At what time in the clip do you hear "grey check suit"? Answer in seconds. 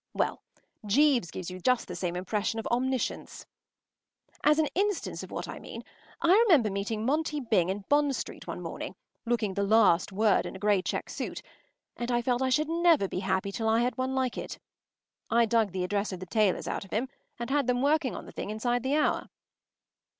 10.59-11.43